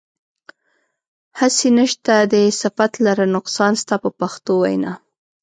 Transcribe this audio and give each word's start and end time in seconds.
هسې 1.39 1.67
نشته 1.77 2.13
دی 2.31 2.43
صفت 2.61 2.91
لره 3.05 3.25
نقصان 3.35 3.73
ستا 3.81 3.95
په 4.03 4.09
پښتو 4.19 4.53
وینا. 4.61 4.93